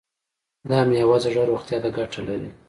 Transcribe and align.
دا 0.69 0.79
میوه 0.89 1.17
د 1.19 1.23
زړه 1.23 1.41
روغتیا 1.51 1.77
ته 1.83 1.89
ګټه 1.97 2.19
لري. 2.27 2.49